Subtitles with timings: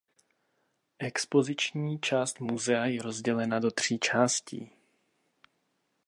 [0.99, 4.71] Expoziční část muzea je rozdělena do tří částí.